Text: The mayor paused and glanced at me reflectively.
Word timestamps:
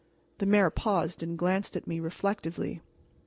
The 0.39 0.47
mayor 0.47 0.71
paused 0.71 1.21
and 1.21 1.37
glanced 1.37 1.77
at 1.77 1.85
me 1.85 1.99
reflectively. 1.99 2.81